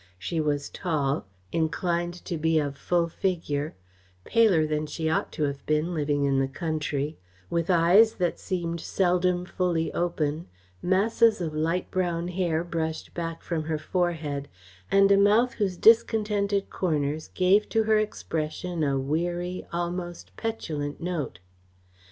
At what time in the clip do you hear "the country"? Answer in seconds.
6.39-7.19